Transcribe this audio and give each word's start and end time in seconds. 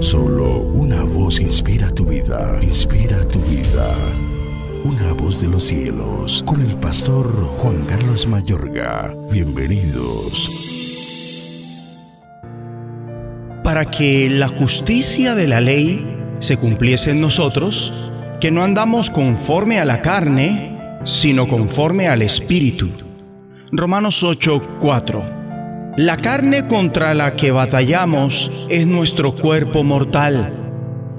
Solo 0.00 0.60
una 0.60 1.02
voz 1.02 1.40
inspira 1.40 1.90
tu 1.90 2.04
vida, 2.04 2.58
inspira 2.62 3.26
tu 3.26 3.38
vida. 3.40 3.94
Una 4.84 5.12
voz 5.12 5.40
de 5.40 5.48
los 5.48 5.64
cielos, 5.64 6.42
con 6.46 6.60
el 6.60 6.76
pastor 6.76 7.26
Juan 7.58 7.84
Carlos 7.86 8.26
Mayorga. 8.26 9.14
Bienvenidos. 9.30 10.50
Para 13.64 13.86
que 13.86 14.28
la 14.30 14.48
justicia 14.48 15.34
de 15.34 15.46
la 15.46 15.60
ley 15.60 16.06
se 16.40 16.56
cumpliese 16.56 17.10
en 17.10 17.20
nosotros, 17.20 17.92
que 18.40 18.50
no 18.50 18.62
andamos 18.62 19.10
conforme 19.10 19.80
a 19.80 19.84
la 19.84 20.02
carne, 20.02 21.00
sino 21.04 21.48
conforme 21.48 22.06
al 22.08 22.22
Espíritu. 22.22 22.90
Romanos 23.72 24.22
8:4 24.22 25.35
La 25.96 26.18
carne 26.18 26.66
contra 26.66 27.14
la 27.14 27.36
que 27.36 27.52
batallamos 27.52 28.50
es 28.68 28.86
nuestro 28.86 29.34
cuerpo 29.34 29.82
mortal. 29.82 30.52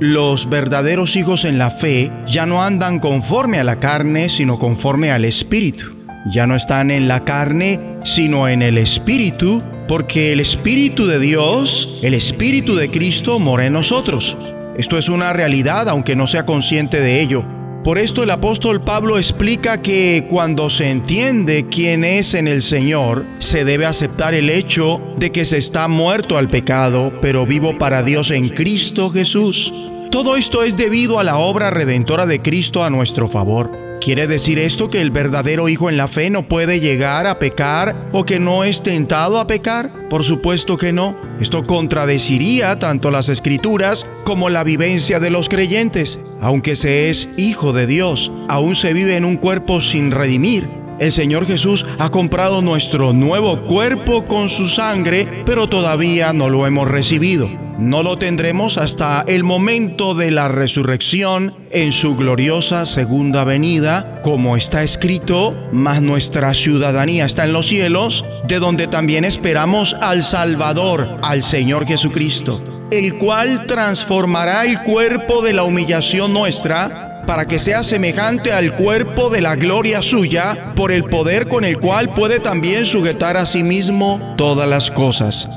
Los 0.00 0.50
verdaderos 0.50 1.16
hijos 1.16 1.46
en 1.46 1.56
la 1.56 1.70
fe 1.70 2.12
ya 2.26 2.44
no 2.44 2.62
andan 2.62 2.98
conforme 2.98 3.58
a 3.58 3.64
la 3.64 3.80
carne, 3.80 4.28
sino 4.28 4.58
conforme 4.58 5.10
al 5.10 5.24
Espíritu. 5.24 5.96
Ya 6.30 6.46
no 6.46 6.56
están 6.56 6.90
en 6.90 7.08
la 7.08 7.24
carne, 7.24 7.80
sino 8.04 8.48
en 8.48 8.60
el 8.60 8.76
Espíritu, 8.76 9.62
porque 9.88 10.32
el 10.32 10.40
Espíritu 10.40 11.06
de 11.06 11.20
Dios, 11.20 11.98
el 12.02 12.12
Espíritu 12.12 12.76
de 12.76 12.90
Cristo 12.90 13.38
mora 13.38 13.64
en 13.64 13.72
nosotros. 13.72 14.36
Esto 14.76 14.98
es 14.98 15.08
una 15.08 15.32
realidad 15.32 15.88
aunque 15.88 16.16
no 16.16 16.26
sea 16.26 16.44
consciente 16.44 17.00
de 17.00 17.22
ello. 17.22 17.46
Por 17.86 17.98
esto 17.98 18.24
el 18.24 18.32
apóstol 18.32 18.82
Pablo 18.82 19.16
explica 19.16 19.80
que 19.80 20.26
cuando 20.28 20.70
se 20.70 20.90
entiende 20.90 21.66
quién 21.70 22.02
es 22.02 22.34
en 22.34 22.48
el 22.48 22.62
Señor, 22.62 23.24
se 23.38 23.64
debe 23.64 23.86
aceptar 23.86 24.34
el 24.34 24.50
hecho 24.50 25.00
de 25.18 25.30
que 25.30 25.44
se 25.44 25.58
está 25.58 25.86
muerto 25.86 26.36
al 26.36 26.50
pecado, 26.50 27.12
pero 27.22 27.46
vivo 27.46 27.78
para 27.78 28.02
Dios 28.02 28.32
en 28.32 28.48
Cristo 28.48 29.10
Jesús. 29.10 29.72
Todo 30.10 30.36
esto 30.36 30.62
es 30.62 30.76
debido 30.76 31.18
a 31.18 31.24
la 31.24 31.38
obra 31.38 31.70
redentora 31.70 32.26
de 32.26 32.40
Cristo 32.40 32.84
a 32.84 32.90
nuestro 32.90 33.28
favor. 33.28 33.86
¿Quiere 34.00 34.26
decir 34.26 34.58
esto 34.58 34.88
que 34.88 35.00
el 35.00 35.10
verdadero 35.10 35.68
hijo 35.68 35.90
en 35.90 35.96
la 35.96 36.06
fe 36.06 36.30
no 36.30 36.46
puede 36.46 36.80
llegar 36.80 37.26
a 37.26 37.38
pecar 37.38 38.08
o 38.12 38.24
que 38.24 38.38
no 38.38 38.62
es 38.62 38.82
tentado 38.82 39.38
a 39.38 39.46
pecar? 39.46 40.08
Por 40.08 40.22
supuesto 40.22 40.76
que 40.76 40.92
no. 40.92 41.16
Esto 41.40 41.64
contradeciría 41.64 42.78
tanto 42.78 43.10
las 43.10 43.28
escrituras 43.28 44.06
como 44.24 44.48
la 44.48 44.64
vivencia 44.64 45.18
de 45.18 45.30
los 45.30 45.48
creyentes. 45.48 46.20
Aunque 46.40 46.76
se 46.76 47.10
es 47.10 47.28
hijo 47.36 47.72
de 47.72 47.86
Dios, 47.86 48.30
aún 48.48 48.76
se 48.76 48.92
vive 48.92 49.16
en 49.16 49.24
un 49.24 49.36
cuerpo 49.36 49.80
sin 49.80 50.12
redimir. 50.12 50.85
El 50.98 51.12
Señor 51.12 51.46
Jesús 51.46 51.84
ha 51.98 52.10
comprado 52.10 52.62
nuestro 52.62 53.12
nuevo 53.12 53.62
cuerpo 53.64 54.24
con 54.24 54.48
su 54.48 54.68
sangre, 54.68 55.42
pero 55.44 55.68
todavía 55.68 56.32
no 56.32 56.48
lo 56.48 56.66
hemos 56.66 56.88
recibido. 56.88 57.50
No 57.78 58.02
lo 58.02 58.16
tendremos 58.16 58.78
hasta 58.78 59.22
el 59.28 59.44
momento 59.44 60.14
de 60.14 60.30
la 60.30 60.48
resurrección 60.48 61.54
en 61.70 61.92
su 61.92 62.16
gloriosa 62.16 62.86
segunda 62.86 63.44
venida, 63.44 64.22
como 64.22 64.56
está 64.56 64.82
escrito, 64.82 65.54
mas 65.70 66.00
nuestra 66.00 66.54
ciudadanía 66.54 67.26
está 67.26 67.44
en 67.44 67.52
los 67.52 67.66
cielos, 67.66 68.24
de 68.48 68.58
donde 68.58 68.86
también 68.86 69.26
esperamos 69.26 69.94
al 70.00 70.22
Salvador, 70.22 71.18
al 71.22 71.42
Señor 71.42 71.86
Jesucristo, 71.86 72.88
el 72.90 73.18
cual 73.18 73.66
transformará 73.66 74.64
el 74.64 74.82
cuerpo 74.82 75.42
de 75.42 75.52
la 75.52 75.64
humillación 75.64 76.32
nuestra 76.32 77.05
para 77.26 77.46
que 77.46 77.58
sea 77.58 77.82
semejante 77.82 78.52
al 78.52 78.74
cuerpo 78.74 79.28
de 79.28 79.42
la 79.42 79.56
gloria 79.56 80.00
suya, 80.00 80.72
por 80.74 80.92
el 80.92 81.04
poder 81.04 81.48
con 81.48 81.64
el 81.64 81.78
cual 81.78 82.14
puede 82.14 82.40
también 82.40 82.86
sujetar 82.86 83.36
a 83.36 83.46
sí 83.46 83.62
mismo 83.62 84.34
todas 84.38 84.68
las 84.68 84.90
cosas. 84.90 85.48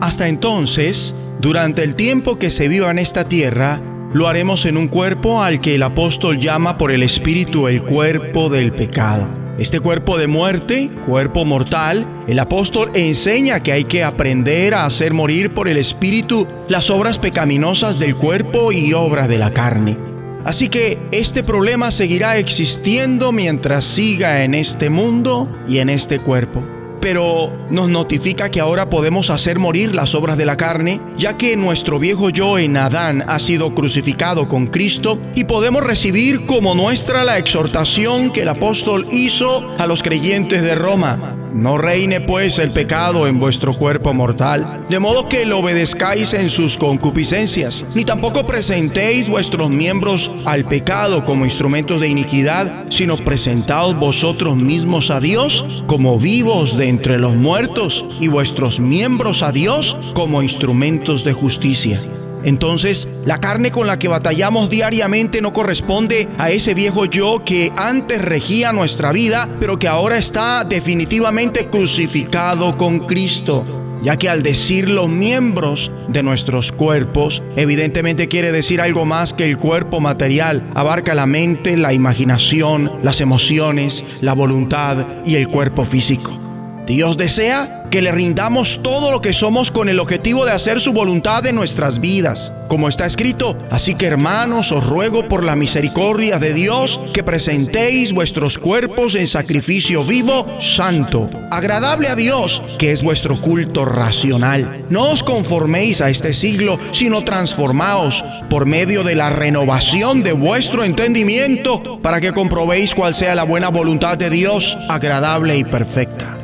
Hasta 0.00 0.28
entonces, 0.28 1.14
durante 1.40 1.84
el 1.84 1.94
tiempo 1.94 2.38
que 2.38 2.50
se 2.50 2.68
viva 2.68 2.90
en 2.90 2.98
esta 2.98 3.24
tierra, 3.24 3.80
lo 4.12 4.26
haremos 4.26 4.64
en 4.64 4.76
un 4.76 4.88
cuerpo 4.88 5.42
al 5.42 5.60
que 5.60 5.74
el 5.74 5.82
apóstol 5.82 6.38
llama 6.38 6.78
por 6.78 6.90
el 6.90 7.02
Espíritu 7.02 7.68
el 7.68 7.82
cuerpo 7.82 8.48
del 8.48 8.72
pecado. 8.72 9.28
Este 9.58 9.80
cuerpo 9.80 10.16
de 10.16 10.28
muerte, 10.28 10.88
cuerpo 11.04 11.44
mortal, 11.44 12.06
el 12.28 12.38
apóstol 12.38 12.92
enseña 12.94 13.60
que 13.60 13.72
hay 13.72 13.84
que 13.84 14.04
aprender 14.04 14.72
a 14.72 14.86
hacer 14.86 15.12
morir 15.12 15.52
por 15.52 15.68
el 15.68 15.76
Espíritu 15.76 16.46
las 16.68 16.90
obras 16.90 17.18
pecaminosas 17.18 17.98
del 17.98 18.16
cuerpo 18.16 18.72
y 18.72 18.94
obras 18.94 19.28
de 19.28 19.38
la 19.38 19.52
carne. 19.52 20.07
Así 20.48 20.70
que 20.70 20.98
este 21.12 21.42
problema 21.42 21.90
seguirá 21.90 22.38
existiendo 22.38 23.32
mientras 23.32 23.84
siga 23.84 24.44
en 24.44 24.54
este 24.54 24.88
mundo 24.88 25.46
y 25.68 25.76
en 25.76 25.90
este 25.90 26.20
cuerpo 26.20 26.64
pero 27.02 27.52
nos 27.70 27.88
notifica 27.88 28.50
que 28.50 28.58
ahora 28.58 28.90
podemos 28.90 29.30
hacer 29.30 29.60
morir 29.60 29.94
las 29.94 30.16
obras 30.16 30.36
de 30.36 30.44
la 30.44 30.56
carne, 30.56 31.00
ya 31.16 31.36
que 31.36 31.56
nuestro 31.56 32.00
viejo 32.00 32.30
yo 32.30 32.58
en 32.58 32.76
Adán 32.76 33.24
ha 33.28 33.38
sido 33.38 33.72
crucificado 33.72 34.48
con 34.48 34.66
Cristo 34.66 35.20
y 35.36 35.44
podemos 35.44 35.84
recibir 35.84 36.44
como 36.44 36.74
nuestra 36.74 37.22
la 37.22 37.38
exhortación 37.38 38.32
que 38.32 38.42
el 38.42 38.48
apóstol 38.48 39.06
hizo 39.12 39.76
a 39.78 39.86
los 39.86 40.02
creyentes 40.02 40.60
de 40.60 40.74
Roma. 40.74 41.37
No 41.58 41.76
reine 41.76 42.20
pues 42.20 42.60
el 42.60 42.70
pecado 42.70 43.26
en 43.26 43.40
vuestro 43.40 43.74
cuerpo 43.74 44.14
mortal, 44.14 44.86
de 44.88 45.00
modo 45.00 45.28
que 45.28 45.44
lo 45.44 45.58
obedezcáis 45.58 46.32
en 46.32 46.50
sus 46.50 46.78
concupiscencias, 46.78 47.84
ni 47.96 48.04
tampoco 48.04 48.46
presentéis 48.46 49.28
vuestros 49.28 49.68
miembros 49.68 50.30
al 50.44 50.66
pecado 50.66 51.24
como 51.24 51.44
instrumentos 51.44 52.00
de 52.00 52.06
iniquidad, 52.06 52.86
sino 52.90 53.16
presentaos 53.16 53.98
vosotros 53.98 54.56
mismos 54.56 55.10
a 55.10 55.18
Dios 55.18 55.82
como 55.88 56.20
vivos 56.20 56.76
de 56.76 56.90
entre 56.90 57.18
los 57.18 57.34
muertos 57.34 58.04
y 58.20 58.28
vuestros 58.28 58.78
miembros 58.78 59.42
a 59.42 59.50
Dios 59.50 59.96
como 60.14 60.42
instrumentos 60.42 61.24
de 61.24 61.32
justicia. 61.32 62.00
Entonces, 62.44 63.08
la 63.24 63.38
carne 63.38 63.70
con 63.70 63.86
la 63.86 63.98
que 63.98 64.08
batallamos 64.08 64.70
diariamente 64.70 65.40
no 65.40 65.52
corresponde 65.52 66.28
a 66.38 66.50
ese 66.50 66.74
viejo 66.74 67.04
yo 67.04 67.42
que 67.44 67.72
antes 67.76 68.20
regía 68.20 68.72
nuestra 68.72 69.12
vida, 69.12 69.48
pero 69.60 69.78
que 69.78 69.88
ahora 69.88 70.18
está 70.18 70.64
definitivamente 70.64 71.68
crucificado 71.68 72.76
con 72.76 73.00
Cristo. 73.00 73.64
Ya 74.02 74.16
que 74.16 74.28
al 74.28 74.44
decir 74.44 74.88
los 74.88 75.08
miembros 75.08 75.90
de 76.08 76.22
nuestros 76.22 76.70
cuerpos, 76.70 77.42
evidentemente 77.56 78.28
quiere 78.28 78.52
decir 78.52 78.80
algo 78.80 79.04
más 79.04 79.34
que 79.34 79.44
el 79.44 79.58
cuerpo 79.58 80.00
material. 80.00 80.70
Abarca 80.74 81.14
la 81.14 81.26
mente, 81.26 81.76
la 81.76 81.92
imaginación, 81.92 82.92
las 83.02 83.20
emociones, 83.20 84.04
la 84.20 84.34
voluntad 84.34 85.04
y 85.26 85.34
el 85.34 85.48
cuerpo 85.48 85.84
físico. 85.84 86.47
Dios 86.88 87.18
desea 87.18 87.84
que 87.90 88.00
le 88.00 88.12
rindamos 88.12 88.80
todo 88.82 89.12
lo 89.12 89.20
que 89.20 89.34
somos 89.34 89.70
con 89.70 89.90
el 89.90 90.00
objetivo 90.00 90.46
de 90.46 90.52
hacer 90.52 90.80
su 90.80 90.94
voluntad 90.94 91.44
en 91.46 91.54
nuestras 91.54 92.00
vidas, 92.00 92.50
como 92.66 92.88
está 92.88 93.04
escrito. 93.04 93.58
Así 93.70 93.94
que 93.94 94.06
hermanos, 94.06 94.72
os 94.72 94.86
ruego 94.86 95.28
por 95.28 95.44
la 95.44 95.54
misericordia 95.54 96.38
de 96.38 96.54
Dios 96.54 96.98
que 97.12 97.22
presentéis 97.22 98.14
vuestros 98.14 98.56
cuerpos 98.56 99.14
en 99.16 99.26
sacrificio 99.26 100.02
vivo, 100.02 100.46
santo, 100.60 101.28
agradable 101.50 102.08
a 102.08 102.16
Dios, 102.16 102.62
que 102.78 102.92
es 102.92 103.02
vuestro 103.02 103.38
culto 103.38 103.84
racional. 103.84 104.86
No 104.88 105.10
os 105.10 105.22
conforméis 105.22 106.00
a 106.00 106.08
este 106.08 106.32
siglo, 106.32 106.78
sino 106.92 107.22
transformaos 107.22 108.24
por 108.48 108.64
medio 108.64 109.04
de 109.04 109.14
la 109.14 109.28
renovación 109.28 110.22
de 110.22 110.32
vuestro 110.32 110.84
entendimiento, 110.84 112.00
para 112.00 112.22
que 112.22 112.32
comprobéis 112.32 112.94
cuál 112.94 113.14
sea 113.14 113.34
la 113.34 113.44
buena 113.44 113.68
voluntad 113.68 114.16
de 114.16 114.30
Dios, 114.30 114.78
agradable 114.88 115.58
y 115.58 115.64
perfecta 115.64 116.37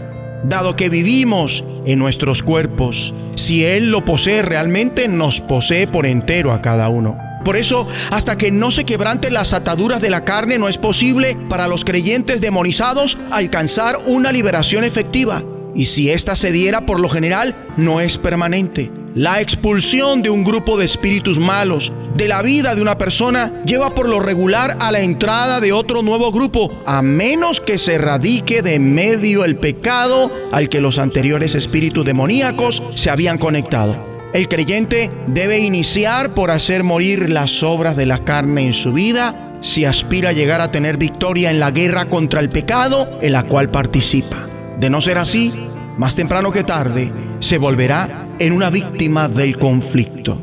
dado 0.45 0.77
que 0.77 0.89
vivimos 0.89 1.65
en 1.87 1.99
nuestros 1.99 2.43
cuerpos. 2.43 3.15
Si 3.35 3.65
Él 3.65 3.91
lo 3.91 4.05
posee 4.05 4.43
realmente, 4.43 5.09
nos 5.09 5.41
posee 5.41 5.87
por 5.87 6.07
entero 6.07 6.53
a 6.53 6.63
cada 6.63 6.89
uno. 6.89 7.19
Por 7.45 7.57
eso, 7.57 7.87
hasta 8.11 8.39
que 8.39 8.51
no 8.51 8.71
se 8.71 8.85
quebranten 8.85 9.35
las 9.35 9.53
ataduras 9.53 10.01
de 10.01 10.09
la 10.11 10.25
carne, 10.25 10.59
no 10.59 10.69
es 10.69 10.79
posible 10.79 11.37
para 11.49 11.69
los 11.69 11.85
creyentes 11.85 12.41
demonizados 12.41 13.19
alcanzar 13.31 13.99
una 14.07 14.33
liberación 14.33 14.83
efectiva. 14.83 15.43
Y 15.75 15.87
si 15.87 16.11
ésta 16.11 16.37
se 16.37 16.53
diera, 16.53 16.87
por 16.87 17.01
lo 17.01 17.09
general, 17.09 17.55
no 17.77 18.01
es 18.01 18.17
permanente. 18.17 18.91
La 19.15 19.41
expulsión 19.41 20.23
de 20.23 20.31
un 20.31 20.43
grupo 20.43 20.77
de 20.77 20.85
espíritus 20.85 21.39
malos 21.39 21.93
de 22.17 22.27
la 22.27 22.43
vida 22.43 22.75
de 22.75 22.83
una 22.83 22.99
persona 22.99 23.63
lleva 23.65 23.95
por 23.95 24.09
lo 24.09 24.19
regular 24.19 24.77
a 24.81 24.91
la 24.91 25.03
entrada 25.03 25.61
de 25.61 25.73
otro 25.73 26.03
nuevo 26.03 26.33
grupo, 26.33 26.83
a 26.85 27.01
menos 27.01 27.61
que 27.61 27.79
se 27.79 27.97
radique 27.97 28.61
de 28.61 28.81
medio 28.81 29.45
el 29.45 29.55
pecado 29.55 30.33
al 30.51 30.69
que 30.69 30.81
los 30.81 30.99
anteriores 30.99 31.55
espíritus 31.55 32.05
demoníacos 32.05 32.83
se 32.97 33.09
habían 33.09 33.39
conectado. 33.39 33.97
El 34.33 34.49
creyente 34.49 35.13
debe 35.29 35.59
iniciar 35.59 36.35
por 36.35 36.51
hacer 36.51 36.83
morir 36.83 37.31
las 37.31 37.63
obras 37.63 37.97
de 37.97 38.07
la 38.07 38.25
carne 38.25 38.67
en 38.67 38.73
su 38.73 38.93
vida 38.93 39.61
si 39.61 39.85
aspira 39.85 40.31
a 40.31 40.33
llegar 40.33 40.61
a 40.61 40.73
tener 40.73 40.97
victoria 40.97 41.53
en 41.53 41.61
la 41.61 41.71
guerra 41.71 42.09
contra 42.09 42.41
el 42.41 42.51
pecado 42.51 43.21
en 43.23 43.31
la 43.31 43.45
cual 43.45 43.71
participa. 43.71 44.49
De 44.81 44.91
no 44.91 45.01
ser 45.01 45.19
así, 45.19 45.55
más 45.99 46.17
temprano 46.17 46.51
que 46.51 46.65
tarde, 46.65 47.13
se 47.39 47.59
volverá 47.59 48.24
en 48.39 48.53
una 48.53 48.71
víctima 48.71 49.29
del 49.29 49.57
conflicto. 49.59 50.43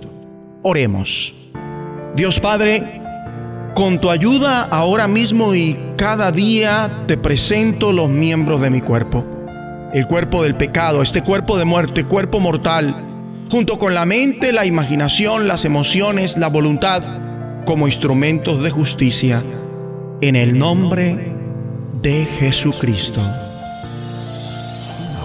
Oremos. 0.63 1.33
Dios 2.15 2.39
Padre, 2.39 3.01
con 3.73 3.99
tu 3.99 4.09
ayuda 4.09 4.63
ahora 4.63 5.07
mismo 5.07 5.55
y 5.55 5.77
cada 5.97 6.31
día 6.31 7.03
te 7.07 7.17
presento 7.17 7.91
los 7.91 8.09
miembros 8.09 8.61
de 8.61 8.69
mi 8.69 8.81
cuerpo. 8.81 9.25
El 9.93 10.07
cuerpo 10.07 10.43
del 10.43 10.55
pecado, 10.55 11.01
este 11.01 11.21
cuerpo 11.21 11.57
de 11.57 11.65
muerte, 11.65 12.05
cuerpo 12.05 12.39
mortal, 12.39 13.45
junto 13.49 13.77
con 13.77 13.93
la 13.93 14.05
mente, 14.05 14.53
la 14.53 14.65
imaginación, 14.65 15.47
las 15.47 15.65
emociones, 15.65 16.37
la 16.37 16.47
voluntad, 16.47 17.03
como 17.65 17.87
instrumentos 17.87 18.63
de 18.63 18.71
justicia, 18.71 19.43
en 20.21 20.35
el 20.37 20.57
nombre 20.57 21.33
de 22.01 22.25
Jesucristo. 22.25 23.21